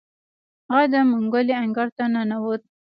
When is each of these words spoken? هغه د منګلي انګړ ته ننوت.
هغه 0.69 0.85
د 0.93 0.95
منګلي 1.09 1.53
انګړ 1.63 1.87
ته 1.97 2.03
ننوت. 2.13 2.61